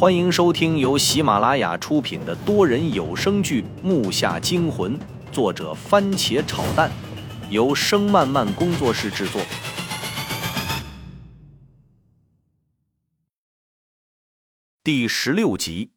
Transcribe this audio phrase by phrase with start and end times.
[0.00, 4.98] 欢迎收听由喜马拉雅出品的多人有声剧《木下惊魂》，
[5.30, 6.90] 作者番茄炒蛋，
[7.50, 9.42] 由声漫漫工作室制作。
[14.82, 15.90] 第十六集，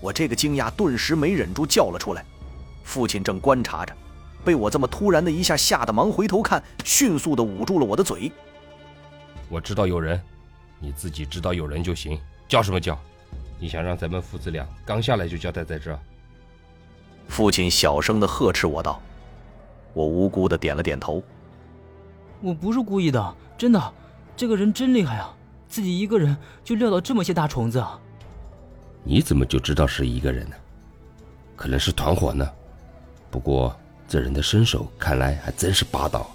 [0.00, 2.24] 我这个惊讶顿时没忍住叫了出来。
[2.82, 3.94] 父亲正观察着，
[4.42, 8.32] 被我这么突然的一下吓得忙回头看，迅速的捂住了我的嘴。
[9.50, 10.18] 我知道有人。
[10.78, 12.98] 你自己知道有人就行，叫什么叫？
[13.58, 15.98] 你想让咱们父子俩刚下来就交代在这？
[17.28, 19.00] 父亲小声的呵斥我道。
[19.94, 21.22] 我无辜的点了点头。
[22.42, 23.94] 我不是故意的，真的，
[24.36, 25.34] 这个人真厉害啊，
[25.68, 27.98] 自己一个人就撂倒这么些大虫子啊。
[29.02, 30.56] 你怎么就知道是一个人呢？
[31.56, 32.46] 可能是团伙呢。
[33.30, 33.74] 不过
[34.06, 36.30] 这人的身手看来还真是霸道。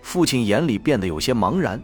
[0.00, 1.82] 父亲眼里变得有些茫然。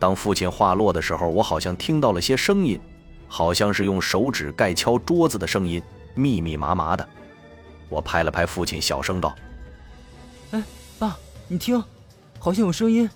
[0.00, 2.80] 当父亲话落的时候，我好像听到了些声音，
[3.28, 5.80] 好像是用手指盖敲桌子的声音，
[6.14, 7.06] 密密麻麻的。
[7.90, 9.36] 我拍了拍父亲，小声道
[10.52, 10.62] ：“哎，
[10.98, 11.84] 爸，你听，
[12.38, 13.08] 好像有声音。”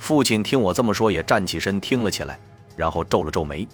[0.00, 2.40] 父亲听我这么说，也站起身听了起来，
[2.74, 3.68] 然后皱了皱眉：“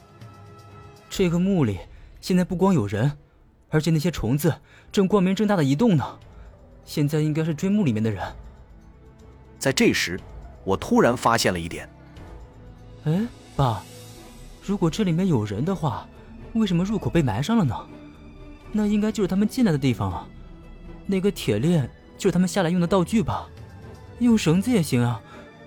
[1.09, 1.79] 这个墓里
[2.21, 3.17] 现在不光有人，
[3.71, 4.53] 而且那些虫子
[4.91, 6.19] 正光明正大的移动呢。
[6.85, 8.27] 现在应该是追墓里面的人。”
[9.57, 10.21] 在这时。
[10.67, 11.89] 我突然发现了一点，
[13.05, 13.85] 哎，爸，
[14.61, 16.09] 如果这里面有人的话，
[16.55, 17.75] 为什么入口被埋上了呢？
[18.73, 20.27] 那应该就是他们进来的地方啊。
[21.07, 23.47] 那个铁链就是他们下来用的道具吧？
[24.19, 25.23] 用绳子也行啊，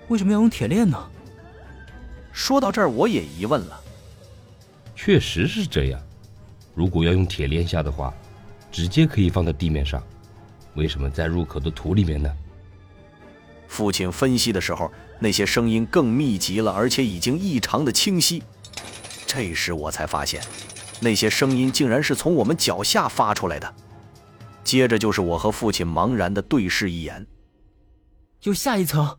[0.08, 1.10] 为什么要用铁链呢？
[2.30, 3.80] 说到这儿，我也疑问了。
[4.94, 5.98] 确实是这样，
[6.74, 8.12] 如果要用铁链下的话，
[8.70, 10.02] 直接可以放在地面上，
[10.74, 12.30] 为什么在入口的土里面呢？
[13.80, 18.42] 父亲分析的时候，那些声音更密集了，而且已经异常的清晰。
[19.26, 20.42] 这时我才发现，
[21.00, 23.74] 那些声音竟然是从我们脚下发出来的。
[24.62, 27.26] 接着就是我和父亲茫然的对视一眼。
[28.42, 29.18] 有下一层。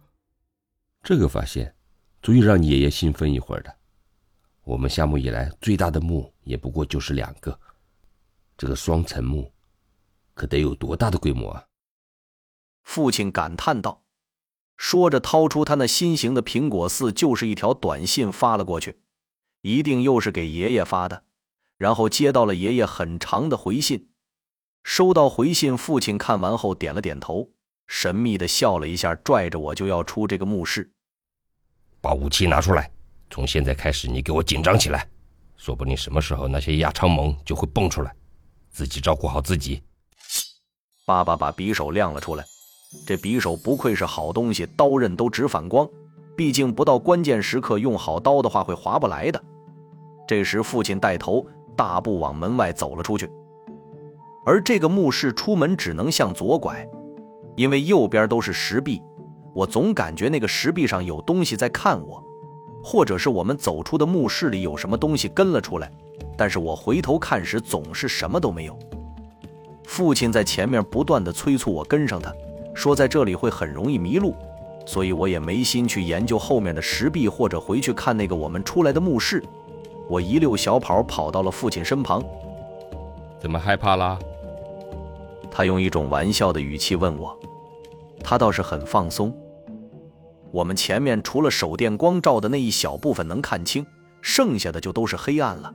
[1.01, 1.73] 这个发现，
[2.21, 3.75] 足以让你爷爷兴奋一会儿的。
[4.63, 7.59] 我们下墓以来最大的墓也不过就是两个，
[8.55, 9.51] 这个双层墓，
[10.35, 11.65] 可得有多大的规模啊？
[12.83, 13.99] 父亲感叹道。
[14.81, 18.99] 说着，掏出他那新型的苹果四，就是一条短信发了过去，
[19.61, 21.23] 一定又是给爷爷发的。
[21.77, 24.09] 然后接到了爷爷很长的回信。
[24.83, 27.51] 收到回信，父亲看完后点了点头，
[27.85, 30.91] 神秘的笑了一下，拽着我就要出这个墓室。
[32.01, 32.91] 把武器拿出来，
[33.29, 35.07] 从现在开始，你给我紧张起来，
[35.57, 38.11] 说不定什么时候那些亚昌盟就会蹦出来，
[38.71, 39.83] 自己照顾好自己。
[41.05, 42.43] 爸爸把匕首亮了出来。
[43.05, 45.87] 这匕首不愧是好东西，刀刃都直反光。
[46.35, 49.41] 毕竟不到关键时刻用好刀的话，会划不来的。
[50.27, 53.29] 这时，父亲带头大步往门外走了出去。
[54.45, 56.87] 而这个墓室出门只能向左拐，
[57.55, 59.01] 因为右边都是石壁。
[59.53, 62.23] 我总感觉那个石壁上有东西在看我，
[62.83, 65.91] 或者是我们走出的墓室里有什么东西跟了出来。
[66.37, 68.77] 但是我回头看时，总是什么都没有。
[69.85, 72.33] 父亲在前面不断的催促我跟上他。
[72.73, 74.35] 说在这里会很容易迷路，
[74.85, 79.43] 所以我也没心去研究后面的石壁，或者回去看那个我们出来的墓室。
[80.09, 82.23] 我一溜小跑跑到了父亲身旁。
[83.39, 84.17] 怎么害怕啦？
[85.49, 87.37] 他用一种玩笑的语气问我。
[88.23, 89.35] 他倒是很放松。
[90.51, 93.85] 我们前面除了手电光照的那一小部分能看清，
[94.21, 95.73] 剩下的就都是黑暗了。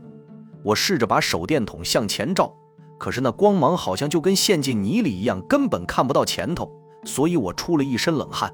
[0.63, 2.55] 我试着把手电筒向前照，
[2.99, 6.71] 可是那光芒好像就跟陷进泥里一样，根本看不到前头。
[7.07, 8.53] 所以我出了一身冷汗。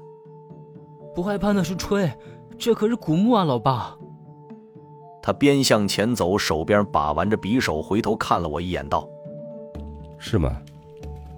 [1.13, 2.09] 不害怕那是吹，
[2.57, 3.97] 这可是古墓啊，老爸。
[5.21, 9.07] 他边向前走，手边把玩着匕首，回头看了我一眼，道
[10.19, 10.61] ：“是吗？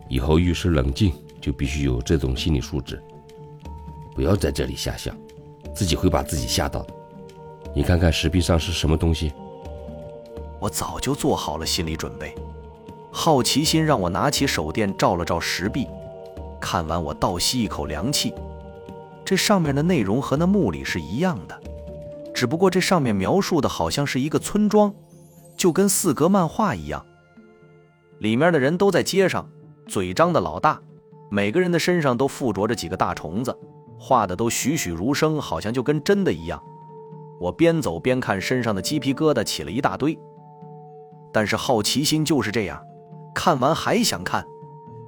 [0.10, 3.02] 以后遇事冷静，就必须有这种心理素质。
[4.14, 5.16] 不要在这里瞎想，
[5.74, 6.94] 自己会把自己吓到的。
[7.76, 9.32] 你看看石壁上是什么东西？”
[10.60, 12.34] 我早就做好了心理准备，
[13.12, 15.88] 好奇心让我拿起手电照了照石壁。
[16.76, 18.34] 看完，我倒吸一口凉气。
[19.24, 21.58] 这上面的内容和那墓里是一样的，
[22.34, 24.94] 只不过这上面描述的好像是一个村庄，
[25.56, 27.06] 就跟四格漫画一样。
[28.20, 29.50] 里面的人都在街上，
[29.88, 30.82] 嘴张的老大，
[31.32, 33.58] 每个人的身上都附着着几个大虫子，
[33.98, 36.62] 画的都栩栩如生，好像就跟真的一样。
[37.40, 40.20] 我边走边看，身上的鸡皮疙瘩起了一大堆。
[41.32, 42.84] 但是好奇心就是这样，
[43.34, 44.46] 看完还想看。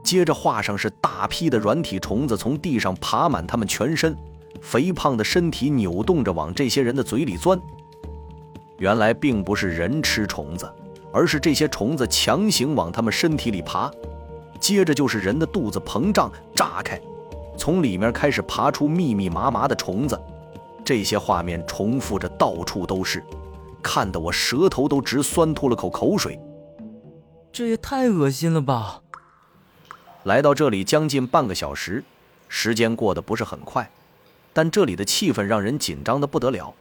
[0.08, 4.16] 接着画上是大批的软体虫子从地上爬满他们全身，
[4.62, 7.60] 肥胖的身体扭动着往这些人的嘴里钻。
[8.78, 10.66] 原来并不是人吃虫子，
[11.12, 13.92] 而是这些虫子强行往他们身体里爬，
[14.62, 16.98] 接着就是人的肚子膨胀炸开，
[17.58, 20.18] 从里面开始爬出密密麻麻的虫子。
[20.86, 23.22] 这些画面重复着，到处都是，
[23.84, 26.40] 看得我舌头都直酸，吐了口口水。
[27.52, 29.02] 这也太恶心了吧！
[30.28, 32.04] 来到这里将近半个小时，
[32.50, 33.90] 时间过得不是很快，
[34.52, 36.74] 但这里的气氛让人紧张的不得了。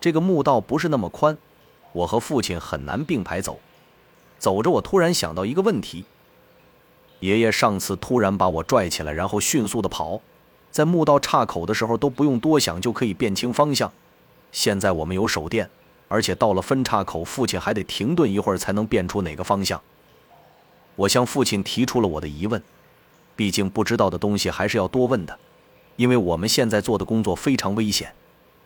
[0.00, 1.36] 这个墓道不是那么宽，
[1.90, 3.58] 我和父亲很难并排走。
[4.38, 6.04] 走着，我突然想到一个问题：
[7.18, 10.20] 爷爷上次突然把我拽起来，然后迅速的跑，
[10.70, 13.92] 在墓道岔口的时候都不用多想就可以辨清方向。
[14.52, 15.68] 现在我们有手电，
[16.06, 19.82] 而且到了分岔口，父亲还得停顿一会儿才能辨出哪个方向。
[20.98, 22.60] 我向父亲提出了我的疑问，
[23.36, 25.38] 毕竟不知道的东西还是要多问的，
[25.94, 28.12] 因为我们现在做的工作非常危险。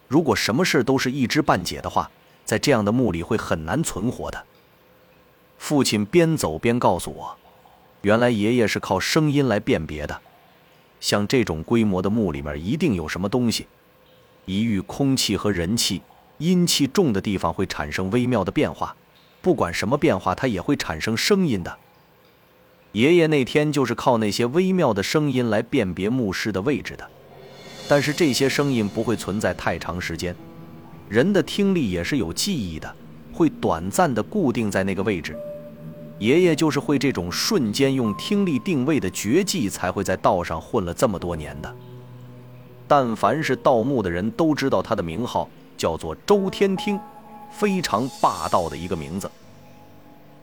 [0.08, 2.11] 如果什么事都是一知半解的话，
[2.46, 4.44] 在这样的墓里会很难存活的。
[5.58, 7.37] 父亲边走边告诉我，
[8.00, 10.19] 原来爷爷是靠声音来辨别的。
[11.00, 13.67] 像这种规模的墓里面一定有什么东西，
[14.46, 16.00] 一遇空气和人气、
[16.38, 18.96] 阴气重的地方会产生微妙的变化，
[19.43, 21.79] 不管什么变化，它也会产生声音的。
[22.92, 27.08] 爷爷那天就是靠那些微妙的声音来辨别墓尸的位置的。
[27.88, 30.34] 但是这些声音不会存在太长时间，
[31.08, 32.94] 人的听力也是有记忆的，
[33.32, 35.36] 会短暂的固定在那个位置。
[36.18, 41.76] 爷爷就是会这种瞬间用听力定位的绝技，才会在道上混了这么多年的。
[42.86, 47.00] 但凡是盗墓的人都知道他的名号叫做周天听，
[47.50, 49.30] 非常霸道的一个名字。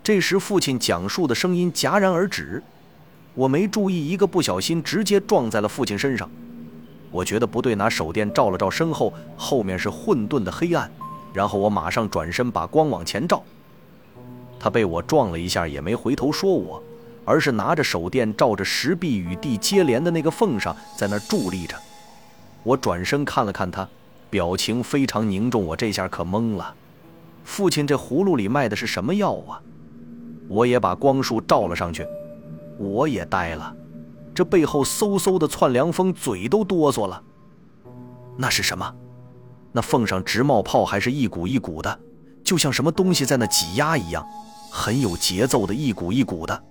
[0.10, 2.64] 这时父亲讲述的声音戛然而止，
[3.36, 6.28] 我没注意，一个不小心直接撞在了父亲身上。
[7.12, 10.92] 我觉得不对，拿手电照了照身后，后面是混沌的黑暗。
[11.32, 13.44] 然后我马上转身把光往前照。
[14.60, 16.82] 他被我撞了一下，也没回头说我，
[17.24, 21.76] 而是拿着手电照着石壁与地接连的那个缝上，在那伫立着。
[22.64, 23.88] 我转身看了看他，
[24.32, 25.64] 表情非常凝重。
[25.64, 26.74] 我这下可懵了，
[27.44, 29.62] 父亲这葫芦里卖的是什么药啊？
[30.50, 32.06] 我也把光束照了上去，
[32.78, 33.74] 我也呆了。
[34.34, 37.22] 这背后嗖嗖的窜凉风，嘴都哆嗦了。
[38.36, 38.94] 那是什么？
[39.72, 42.00] 那缝上直冒泡，还是一股一股的，
[42.44, 44.25] 就像什么东西在那挤压一样，
[44.72, 46.63] 很有节奏的，一股一股的。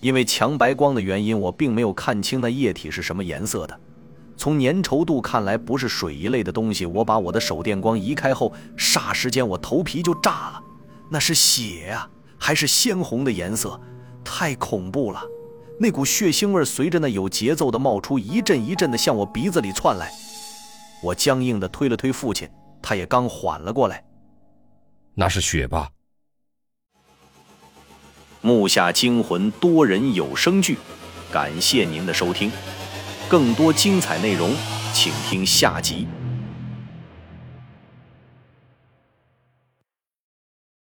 [0.00, 3.80] 因为强白光的原因，我并没有看清那液体是什么颜色的。
[4.36, 6.84] 从粘稠度看来，不是水一类的东西。
[6.84, 10.62] 我把我的手电光移开后，霎时间我头皮就炸了。
[11.08, 12.10] 那是血啊，
[12.44, 13.80] 还是鲜红的颜色？
[14.22, 15.22] 太恐怖了！
[15.80, 20.12] 那股血腥味随着那有节奏的冒出，一阵一阵的向我鼻子里窜来。
[21.02, 22.46] 我僵硬的推了推父亲，
[22.82, 24.04] 他也刚缓了过来。
[25.14, 25.88] 那是血吧？
[28.42, 30.76] 木下惊魂多人有声剧，
[31.32, 32.52] 感谢您的收听，
[33.26, 34.54] 更多精彩内容，
[34.92, 36.06] 请听下集。